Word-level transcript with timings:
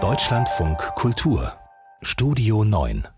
Deutschlandfunk 0.00 0.78
Kultur 0.94 1.54
Studio 2.00 2.62
9 2.62 3.08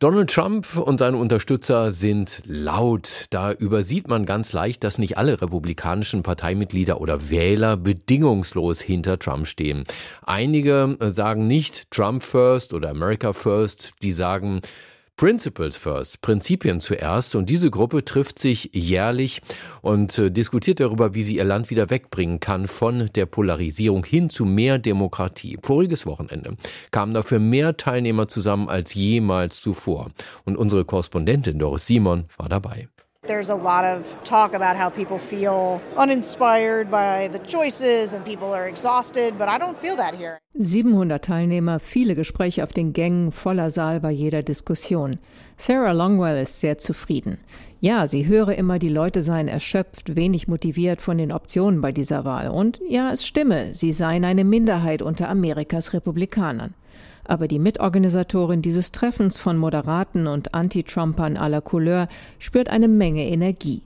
Donald 0.00 0.28
Trump 0.28 0.76
und 0.76 0.98
seine 0.98 1.18
Unterstützer 1.18 1.92
sind 1.92 2.42
laut. 2.44 3.26
Da 3.30 3.52
übersieht 3.52 4.08
man 4.08 4.26
ganz 4.26 4.52
leicht, 4.52 4.82
dass 4.82 4.98
nicht 4.98 5.18
alle 5.18 5.40
republikanischen 5.40 6.24
Parteimitglieder 6.24 7.00
oder 7.00 7.30
Wähler 7.30 7.76
bedingungslos 7.76 8.80
hinter 8.80 9.20
Trump 9.20 9.46
stehen. 9.46 9.84
Einige 10.22 10.96
sagen 11.00 11.46
nicht 11.46 11.92
Trump 11.92 12.24
first 12.24 12.74
oder 12.74 12.90
America 12.90 13.32
first, 13.32 13.92
die 14.02 14.12
sagen 14.12 14.62
Principles 15.16 15.76
First, 15.76 16.22
Prinzipien 16.22 16.80
zuerst. 16.80 17.36
Und 17.36 17.48
diese 17.48 17.70
Gruppe 17.70 18.04
trifft 18.04 18.38
sich 18.38 18.70
jährlich 18.72 19.42
und 19.80 20.18
äh, 20.18 20.30
diskutiert 20.30 20.80
darüber, 20.80 21.14
wie 21.14 21.22
sie 21.22 21.36
ihr 21.36 21.44
Land 21.44 21.70
wieder 21.70 21.90
wegbringen 21.90 22.40
kann 22.40 22.66
von 22.66 23.08
der 23.14 23.26
Polarisierung 23.26 24.04
hin 24.04 24.28
zu 24.28 24.44
mehr 24.44 24.78
Demokratie. 24.78 25.58
Voriges 25.62 26.06
Wochenende 26.06 26.56
kamen 26.90 27.14
dafür 27.14 27.38
mehr 27.38 27.76
Teilnehmer 27.76 28.28
zusammen 28.28 28.68
als 28.68 28.94
jemals 28.94 29.60
zuvor. 29.60 30.10
Und 30.44 30.56
unsere 30.56 30.84
Korrespondentin 30.84 31.58
Doris 31.58 31.86
Simon 31.86 32.24
war 32.36 32.48
dabei. 32.48 32.88
There's 33.26 33.48
a 33.48 33.54
lot 33.54 33.84
of 33.84 34.14
talk 34.22 34.52
about 34.52 34.76
how 34.76 34.90
people 34.90 35.18
feel 35.18 35.80
uninspired 35.96 36.90
by 36.90 37.30
the 37.32 37.38
choices 37.38 38.12
and 38.12 38.22
people 38.22 38.52
are 38.54 38.68
exhausted, 38.68 39.38
but 39.38 39.48
I 39.48 39.58
don't 39.58 39.78
feel 39.78 39.96
that 39.96 40.14
here. 40.14 40.38
700 40.58 41.24
Teilnehmer, 41.24 41.78
viele 41.78 42.14
Gespräche 42.14 42.62
auf 42.62 42.74
den 42.74 42.92
Gängen, 42.92 43.32
voller 43.32 43.70
Saal 43.70 44.00
bei 44.00 44.10
jeder 44.10 44.42
Diskussion. 44.42 45.18
Sarah 45.56 45.92
Longwell 45.92 46.42
ist 46.42 46.60
sehr 46.60 46.76
zufrieden. 46.76 47.38
Ja, 47.80 48.06
sie 48.06 48.26
höre 48.26 48.56
immer, 48.56 48.78
die 48.78 48.90
Leute 48.90 49.22
seien 49.22 49.48
erschöpft, 49.48 50.16
wenig 50.16 50.46
motiviert 50.46 51.00
von 51.00 51.16
den 51.16 51.32
Optionen 51.32 51.80
bei 51.80 51.92
dieser 51.92 52.26
Wahl. 52.26 52.48
Und 52.48 52.80
ja, 52.88 53.10
es 53.10 53.26
stimme, 53.26 53.74
sie 53.74 53.92
seien 53.92 54.24
eine 54.24 54.44
Minderheit 54.44 55.00
unter 55.00 55.30
Amerikas 55.30 55.94
Republikanern. 55.94 56.74
Aber 57.26 57.48
die 57.48 57.58
Mitorganisatorin 57.58 58.60
dieses 58.60 58.92
Treffens 58.92 59.38
von 59.38 59.56
Moderaten 59.56 60.26
und 60.26 60.54
Anti-Trumpern 60.54 61.38
aller 61.38 61.62
Couleur 61.62 62.08
spürt 62.38 62.68
eine 62.68 62.88
Menge 62.88 63.24
Energie. 63.26 63.82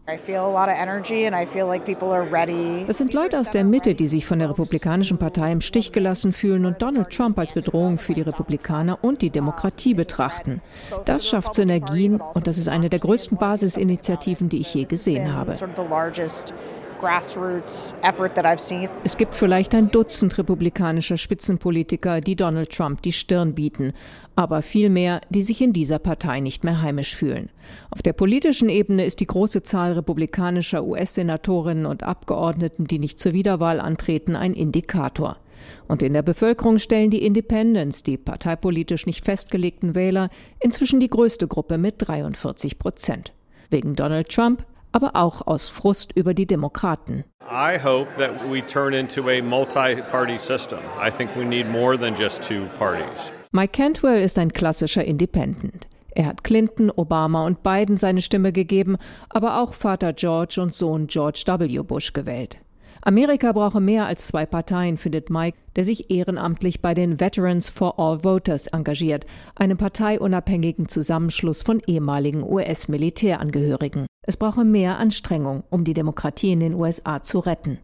Das 2.87 2.99
sind 2.99 3.15
Leute 3.15 3.39
aus 3.39 3.51
der 3.51 3.65
Mitte, 3.65 3.95
die 3.95 4.07
sich 4.07 4.27
von 4.27 4.41
der 4.41 4.51
Republikanischen 4.51 5.19
Partei 5.19 5.53
im 5.53 5.61
Stich 5.61 5.93
gelassen 5.93 6.33
fühlen 6.33 6.65
und 6.67 6.83
Donald 6.83 7.11
Trump 7.11 7.39
als 7.39 7.53
Bedrohung 7.53 7.99
für 7.99 8.15
die 8.15 8.23
Republikaner 8.23 8.99
und 9.03 9.23
die 9.23 9.31
Demokratie 9.31 9.95
betrachten. 9.95 10.61
Das 11.05 11.29
schafft 11.29 11.55
Synergien 11.55 12.21
und 12.21 12.47
das 12.49 12.59
ist 12.59 12.69
eine 12.69 12.91
der 12.91 12.99
größten 12.99 13.39
Basisinitiativen, 13.39 14.49
die 14.49 14.61
ich 14.61 14.75
je 14.75 14.85
gesehen 14.85 15.33
habe. 15.33 15.55
Es 19.05 19.17
gibt 19.17 19.35
vielleicht 19.35 19.75
ein 19.75 19.91
Dutzend 19.91 20.37
republikanischer 20.37 21.17
Spitzenpolitiker, 21.17 22.21
die 22.21 22.37
Donald 22.37 22.71
Trump 22.71 23.03
die 23.03 23.13
Stirn 23.13 23.55
bieten, 23.55 23.93
aber 24.35 24.63
viel 24.63 24.91
mehr, 24.91 25.21
die 25.31 25.43
sich 25.43 25.61
in 25.61 25.73
dieser 25.73 25.99
Partei 25.99 26.41
nicht 26.41 26.65
mehr 26.65 26.83
heimisch 26.83 27.15
fühlen. 27.15 27.51
Auf 27.91 28.03
der 28.03 28.13
politischen 28.13 28.69
Ebene 28.69 29.05
ist 29.05 29.21
die 29.21 29.27
große 29.27 29.63
Zahl 29.63 29.93
republikanischer 29.93 30.85
US-Senatorinnen 30.85 31.87
und 31.87 32.03
Abgeordneten, 32.03 32.87
die 32.87 32.99
nicht 32.99 33.19
zur 33.19 33.33
Wiederwahl 33.33 33.81
antreten, 33.81 34.37
ein 34.37 34.55
Indikator. 34.55 35.37
Und 35.87 36.03
in 36.03 36.13
der 36.13 36.23
Bevölkerung 36.23 36.79
stellen 36.79 37.11
die 37.11 37.25
Independents, 37.25 38.03
die 38.03 38.17
parteipolitisch 38.17 39.07
nicht 39.07 39.25
festgelegten 39.25 39.95
Wähler, 39.95 40.31
inzwischen 40.61 41.01
die 41.01 41.11
größte 41.11 41.47
Gruppe 41.47 41.79
mit 41.79 41.97
43 41.99 42.79
Prozent. 42.79 43.33
Wegen 43.71 43.95
Donald 43.95 44.29
Trump 44.31 44.65
aber 44.93 45.17
auch 45.17 45.47
aus 45.47 45.69
Frust 45.69 46.13
über 46.15 46.35
die 46.35 46.47
Demokraten. 46.47 47.25
I 47.43 47.79
hope 47.83 48.13
that 48.19 48.51
we 48.51 48.65
turn 48.67 48.93
into 48.93 49.29
a 49.29 49.41
multi-party 49.43 50.39
system. 50.39 50.81
I 51.01 51.11
think 51.11 51.31
we 51.37 51.45
need 51.45 51.69
more 51.71 51.99
than 51.99 52.15
just 52.15 52.43
two 52.43 52.67
parties. 52.79 53.33
Mike 53.53 53.73
Cantwell 53.73 54.23
ist 54.23 54.39
ein 54.39 54.53
klassischer 54.53 55.05
Independent. 55.05 55.89
Er 56.11 56.27
hat 56.27 56.45
Clinton, 56.45 56.91
Obama 56.91 57.47
und 57.47 57.63
Biden 57.63 57.97
seine 57.97 58.23
Stimme 58.23 58.53
gegeben, 58.53 58.97
aber 59.31 59.61
auch 59.61 59.73
Vater 59.73 60.13
George 60.13 60.61
und 60.61 60.75
Sohn 60.75 61.07
George 61.07 61.45
W. 61.47 61.79
Bush 61.83 62.13
gewählt. 62.13 62.59
Amerika 63.03 63.53
brauche 63.53 63.81
mehr 63.81 64.07
als 64.07 64.27
zwei 64.27 64.45
Parteien, 64.45 64.99
findet 64.99 65.31
Mike, 65.31 65.57
der 65.77 65.85
sich 65.85 66.11
ehrenamtlich 66.11 66.83
bei 66.83 66.95
den 66.95 67.21
Veterans 67.21 67.71
for 67.71 67.99
All 67.99 68.25
Voters 68.25 68.67
engagiert, 68.67 69.25
einem 69.55 69.79
parteiunabhängigen 69.79 70.89
Zusammenschluss 70.89 71.63
von 71.63 71.81
ehemaligen 71.87 72.43
US-Militärangehörigen. 72.43 74.07
Es 74.29 74.37
brauche 74.37 74.63
mehr 74.63 74.99
Anstrengung, 74.99 75.65
um 75.71 75.85
die 75.85 75.95
Demokratie 75.95 76.53
in 76.53 76.61
den 76.61 76.75
USA 76.75 77.23
zu 77.23 77.39
retten. 77.39 77.79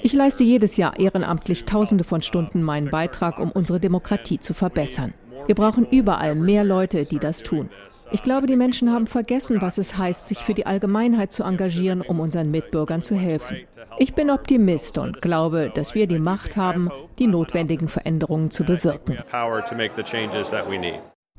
ich 0.00 0.12
leiste 0.12 0.44
jedes 0.44 0.76
Jahr 0.76 0.96
ehrenamtlich 1.00 1.64
Tausende 1.64 2.04
von 2.04 2.22
Stunden 2.22 2.62
meinen 2.62 2.90
Beitrag, 2.90 3.40
um 3.40 3.50
unsere 3.50 3.80
Demokratie 3.80 4.38
zu 4.38 4.54
verbessern. 4.54 5.14
Wir 5.46 5.56
brauchen 5.56 5.84
überall 5.90 6.36
mehr 6.36 6.62
Leute, 6.62 7.06
die 7.06 7.18
das 7.18 7.42
tun. 7.42 7.68
Ich 8.12 8.22
glaube, 8.22 8.46
die 8.46 8.54
Menschen 8.54 8.92
haben 8.92 9.08
vergessen, 9.08 9.60
was 9.60 9.76
es 9.76 9.98
heißt, 9.98 10.28
sich 10.28 10.38
für 10.38 10.54
die 10.54 10.66
Allgemeinheit 10.66 11.32
zu 11.32 11.42
engagieren, 11.42 12.02
um 12.02 12.20
unseren 12.20 12.52
Mitbürgern 12.52 13.02
zu 13.02 13.16
helfen. 13.16 13.56
Ich 13.98 14.14
bin 14.14 14.30
Optimist 14.30 14.96
und 14.96 15.20
glaube, 15.20 15.72
dass 15.74 15.96
wir 15.96 16.06
die 16.06 16.20
Macht 16.20 16.56
haben, 16.56 16.90
die 17.18 17.26
notwendigen 17.26 17.88
Veränderungen 17.88 18.52
zu 18.52 18.62
bewirken. 18.62 19.18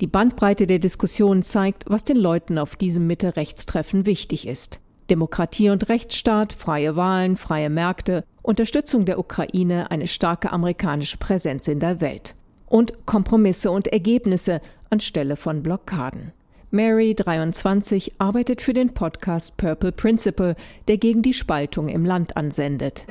Die 0.02 0.06
Bandbreite 0.06 0.66
der 0.66 0.78
Diskussion 0.78 1.42
zeigt, 1.42 1.84
was 1.86 2.04
den 2.04 2.18
Leuten 2.18 2.58
auf 2.58 2.76
diesem 2.76 3.06
Mitte-Rechts-Treffen 3.06 4.04
wichtig 4.04 4.46
ist. 4.46 4.78
Demokratie 5.08 5.70
und 5.70 5.88
Rechtsstaat, 5.88 6.52
freie 6.52 6.96
Wahlen, 6.96 7.38
freie 7.38 7.70
Märkte, 7.70 8.22
Unterstützung 8.42 9.06
der 9.06 9.18
Ukraine, 9.18 9.90
eine 9.90 10.06
starke 10.06 10.52
amerikanische 10.52 11.16
Präsenz 11.16 11.66
in 11.66 11.80
der 11.80 12.02
Welt 12.02 12.34
und 12.66 13.06
Kompromisse 13.06 13.70
und 13.70 13.86
Ergebnisse 13.86 14.60
anstelle 14.90 15.34
von 15.34 15.62
Blockaden. 15.62 16.32
Mary, 16.72 17.14
23, 17.14 18.14
arbeitet 18.18 18.60
für 18.60 18.72
den 18.72 18.92
Podcast 18.92 19.56
Purple 19.56 19.92
Principle, 19.92 20.56
der 20.88 20.96
gegen 20.98 21.22
die 21.22 21.32
Spaltung 21.32 21.88
im 21.88 22.04
Land 22.04 22.36
ansendet. 22.36 23.04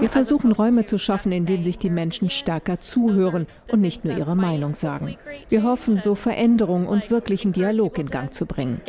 Wir 0.00 0.08
versuchen 0.10 0.52
Räume 0.52 0.84
zu 0.84 0.98
schaffen, 0.98 1.32
in 1.32 1.46
denen 1.46 1.62
sich 1.62 1.78
die 1.78 1.88
Menschen 1.88 2.28
stärker 2.28 2.80
zuhören 2.80 3.46
und 3.72 3.80
nicht 3.80 4.04
nur 4.04 4.14
ihre 4.14 4.36
Meinung 4.36 4.74
sagen. 4.74 5.16
Wir 5.48 5.62
hoffen, 5.62 5.98
so 6.00 6.14
Veränderung 6.14 6.86
und 6.86 7.10
wirklichen 7.10 7.52
Dialog 7.52 7.96
in 7.96 8.10
Gang 8.10 8.34
zu 8.34 8.44
bringen. 8.44 8.82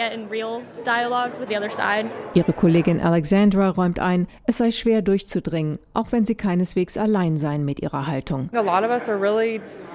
Ihre 2.33 2.53
Kollegin 2.53 3.01
Alexandra 3.01 3.69
räumt 3.69 3.99
ein, 3.99 4.27
es 4.47 4.57
sei 4.57 4.71
schwer 4.71 5.01
durchzudringen, 5.01 5.79
auch 5.93 6.11
wenn 6.11 6.25
sie 6.25 6.35
keineswegs 6.35 6.97
allein 6.97 7.37
seien 7.37 7.63
mit 7.63 7.79
ihrer 7.79 8.07
Haltung. 8.07 8.49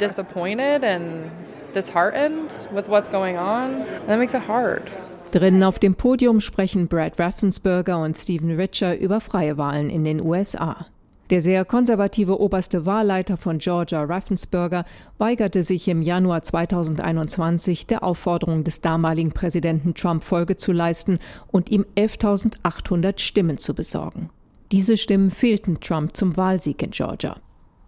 Disappointed 0.00 0.84
and 0.84 1.30
disheartened 1.72 2.52
with 2.72 2.88
what's 2.88 3.08
going 3.08 3.36
on. 3.36 3.84
that 4.06 4.18
makes 4.18 4.34
it 4.34 4.48
hard. 4.48 4.90
Drinnen 5.30 5.64
auf 5.64 5.78
dem 5.78 5.96
Podium 5.96 6.40
sprechen 6.40 6.86
Brad 6.86 7.18
Raffensperger 7.18 8.00
und 8.00 8.16
Stephen 8.16 8.52
Richer 8.52 8.96
über 8.96 9.20
freie 9.20 9.58
Wahlen 9.58 9.90
in 9.90 10.04
den 10.04 10.20
USA. 10.20 10.86
Der 11.30 11.40
sehr 11.40 11.64
konservative 11.64 12.38
oberste 12.38 12.86
Wahlleiter 12.86 13.36
von 13.36 13.58
Georgia, 13.58 14.04
Raffensperger, 14.04 14.84
weigerte 15.18 15.62
sich 15.62 15.88
im 15.88 16.02
Januar 16.02 16.42
2021 16.42 17.86
der 17.86 18.04
Aufforderung 18.04 18.62
des 18.62 18.82
damaligen 18.82 19.32
Präsidenten 19.32 19.94
Trump 19.94 20.22
Folge 20.22 20.56
zu 20.56 20.70
leisten 20.70 21.18
und 21.50 21.70
ihm 21.70 21.86
11.800 21.96 23.18
Stimmen 23.18 23.58
zu 23.58 23.74
besorgen. 23.74 24.30
Diese 24.70 24.96
Stimmen 24.98 25.30
fehlten 25.30 25.80
Trump 25.80 26.14
zum 26.14 26.36
Wahlsieg 26.36 26.82
in 26.82 26.90
Georgia. 26.90 27.36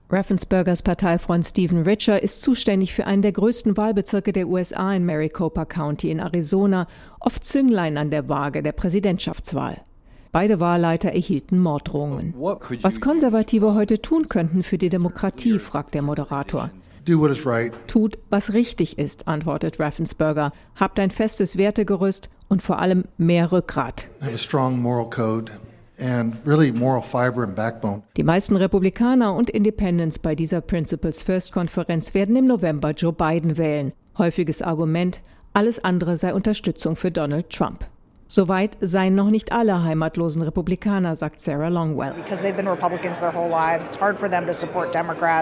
Raffenspergers 0.09 0.83
Parteifreund 0.83 1.44
Stephen 1.44 1.83
Richer 1.83 2.22
ist 2.22 2.41
zuständig 2.41 2.94
für 2.94 3.06
einen 3.06 3.22
der 3.22 3.33
größten 3.33 3.77
Wahlbezirke 3.77 4.33
der 4.33 4.47
USA 4.47 4.94
in 4.94 5.05
Maricopa 5.05 5.65
County 5.65 6.12
in 6.12 6.21
Arizona, 6.21 6.87
oft 7.19 7.44
Zünglein 7.44 7.99
an 7.99 8.11
der 8.11 8.28
Waage 8.28 8.62
der 8.62 8.71
Präsidentschaftswahl. 8.71 9.83
Beide 10.30 10.60
Wahlleiter 10.60 11.10
erhielten 11.10 11.59
Morddrohungen. 11.59 12.34
Was 12.83 13.01
Konservative 13.01 13.75
heute 13.75 14.01
tun 14.01 14.28
könnten 14.28 14.63
für 14.63 14.78
die 14.78 14.91
Demokratie, 14.91 15.59
fragt 15.59 15.95
der 15.95 16.03
Moderator. 16.03 16.71
Tut, 17.89 18.19
was 18.30 18.53
richtig 18.53 18.98
ist, 18.98 19.27
antwortet 19.27 19.80
Raffensperger. 19.80 20.53
Habt 20.77 21.01
ein 21.01 21.10
festes 21.10 21.57
Wertegerüst 21.57 22.28
und 22.48 22.63
vor 22.63 22.78
allem 22.78 23.07
mehr 23.16 23.51
Rückgrat. 23.51 24.09
Die 28.16 28.22
meisten 28.22 28.57
Republikaner 28.57 29.34
und 29.34 29.51
Independents 29.51 30.19
bei 30.19 30.34
dieser 30.34 30.60
Principles 30.60 31.22
First 31.22 31.53
Konferenz 31.53 32.13
werden 32.13 32.37
im 32.37 32.47
November 32.47 32.91
Joe 32.91 33.13
Biden 33.13 33.57
wählen. 33.57 33.93
Häufiges 34.19 34.63
Argument, 34.63 35.22
alles 35.54 35.83
andere 35.83 36.16
sei 36.16 36.34
Unterstützung 36.34 36.97
für 36.97 37.10
Donald 37.10 37.51
Trump. 37.51 37.87
Soweit 38.28 38.77
seien 38.81 39.15
noch 39.15 39.31
nicht 39.31 39.53
alle 39.53 39.84
heimatlosen 39.84 40.43
Republikaner, 40.43 41.15
sagt 41.15 41.41
Sarah 41.41 41.69
Longwell. 41.69 42.15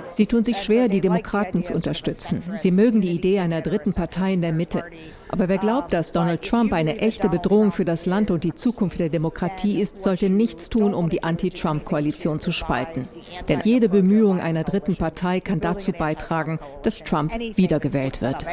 Sie 0.06 0.26
tun 0.26 0.44
sich 0.44 0.58
schwer, 0.58 0.88
die 0.88 1.00
Demokraten 1.00 1.62
zu 1.62 1.74
unterstützen. 1.74 2.42
Sie 2.56 2.70
mögen 2.70 3.00
die 3.00 3.12
Idee 3.12 3.40
einer 3.40 3.62
dritten 3.62 3.94
Partei 3.94 4.34
in 4.34 4.42
der 4.42 4.52
Mitte. 4.52 4.84
Aber 5.28 5.48
wer 5.48 5.58
glaubt, 5.58 5.92
dass 5.92 6.12
Donald 6.12 6.42
Trump 6.42 6.72
eine 6.72 6.98
echte 6.98 7.28
Bedrohung 7.28 7.72
für 7.72 7.84
das 7.84 8.06
Land 8.06 8.30
und 8.30 8.44
die 8.44 8.54
Zukunft 8.54 8.98
der 9.00 9.08
Demokratie 9.08 9.80
ist, 9.80 10.04
sollte 10.04 10.30
nichts 10.30 10.68
tun, 10.68 10.94
um 10.94 11.08
die 11.08 11.24
Anti-Trump-Koalition 11.24 12.38
zu 12.38 12.52
spalten. 12.52 13.04
Denn 13.48 13.60
jede 13.64 13.88
Bemühung 13.88 14.40
einer 14.40 14.62
dritten 14.62 14.96
Partei 14.96 15.40
kann 15.40 15.60
dazu 15.60 15.92
beitragen, 15.92 16.60
dass 16.82 17.02
Trump 17.02 17.32
wiedergewählt 17.56 18.20
wird. 18.20 18.44